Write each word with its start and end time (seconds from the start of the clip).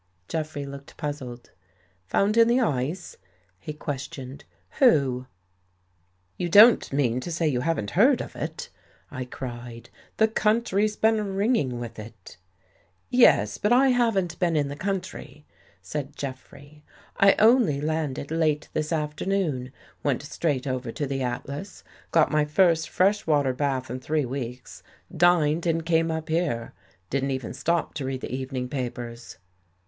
Jeffrey 0.27 0.65
looked 0.65 0.97
puzzled. 0.97 1.51
"Found 2.07 2.35
in 2.35 2.47
the 2.47 2.59
ice?" 2.59 3.17
he 3.59 3.71
questioned. 3.71 4.45
"Who?"" 4.79 5.27
You 6.39 6.49
don't 6.49 6.91
mean 6.91 7.19
to 7.19 7.31
say 7.31 7.47
you 7.47 7.61
haven't 7.61 7.91
heard 7.91 8.19
of 8.19 8.35
it!" 8.35 8.69
I 9.11 9.25
cried." 9.25 9.91
The 10.17 10.27
country's 10.27 10.95
been 10.95 11.35
ringing 11.35 11.79
with 11.79 11.99
it." 11.99 12.37
"Yes, 13.11 13.59
but 13.59 13.71
I 13.71 13.89
haven't 13.89 14.39
been 14.39 14.55
in 14.55 14.69
the 14.69 14.75
country," 14.75 15.45
said 15.83 16.15
Jeffrey." 16.15 16.83
I 17.17 17.33
only 17.37 17.79
landed 17.79 18.31
late 18.31 18.69
this 18.73 18.91
afternoon. 18.91 19.71
Went 20.01 20.23
straight 20.23 20.65
over 20.65 20.91
to 20.91 21.05
The 21.05 21.21
Atlas, 21.21 21.83
got 22.09 22.31
my 22.31 22.43
first 22.43 22.89
fresh 22.89 23.27
water 23.27 23.53
bath 23.53 23.87
in 23.91 23.99
three 23.99 24.25
weeks, 24.25 24.81
dined 25.15 25.67
and 25.67 25.85
came 25.85 26.09
up 26.09 26.27
here. 26.29 26.73
Didn't 27.11 27.29
even 27.29 27.53
stop 27.53 27.93
to 27.93 28.05
read 28.05 28.21
the 28.21 28.33
evening 28.33 28.67
papers." 28.67 29.37